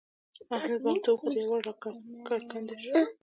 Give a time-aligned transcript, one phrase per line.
[0.55, 1.73] احمد بام ته خوت؛ یو وار را
[2.29, 2.93] کرکنډه شو.